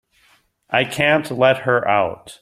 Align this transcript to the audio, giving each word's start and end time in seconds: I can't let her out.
I 0.69 0.83
can't 0.85 1.29
let 1.31 1.57
her 1.59 1.87
out. 1.87 2.39